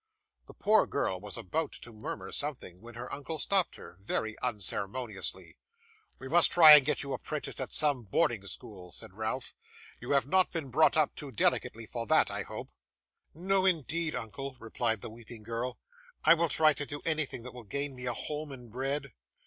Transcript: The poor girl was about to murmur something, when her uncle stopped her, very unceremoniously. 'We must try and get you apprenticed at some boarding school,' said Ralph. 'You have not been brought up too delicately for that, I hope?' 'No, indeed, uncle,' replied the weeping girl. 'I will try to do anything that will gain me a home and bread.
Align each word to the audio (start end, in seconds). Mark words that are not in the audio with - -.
The 0.47 0.55
poor 0.55 0.87
girl 0.87 1.19
was 1.21 1.37
about 1.37 1.73
to 1.73 1.93
murmur 1.93 2.31
something, 2.31 2.81
when 2.81 2.95
her 2.95 3.13
uncle 3.13 3.37
stopped 3.37 3.75
her, 3.75 3.97
very 4.01 4.35
unceremoniously. 4.39 5.57
'We 6.17 6.27
must 6.27 6.51
try 6.51 6.73
and 6.75 6.83
get 6.83 7.03
you 7.03 7.13
apprenticed 7.13 7.61
at 7.61 7.71
some 7.71 8.05
boarding 8.05 8.43
school,' 8.47 8.91
said 8.91 9.13
Ralph. 9.13 9.53
'You 9.99 10.13
have 10.13 10.25
not 10.25 10.51
been 10.51 10.71
brought 10.71 10.97
up 10.97 11.13
too 11.13 11.29
delicately 11.31 11.85
for 11.85 12.07
that, 12.07 12.31
I 12.31 12.41
hope?' 12.41 12.71
'No, 13.35 13.63
indeed, 13.63 14.15
uncle,' 14.15 14.57
replied 14.59 15.01
the 15.01 15.11
weeping 15.11 15.43
girl. 15.43 15.77
'I 16.25 16.33
will 16.33 16.49
try 16.49 16.73
to 16.73 16.85
do 16.87 17.01
anything 17.05 17.43
that 17.43 17.53
will 17.53 17.61
gain 17.63 17.93
me 17.93 18.07
a 18.07 18.13
home 18.15 18.51
and 18.51 18.71
bread. 18.71 19.11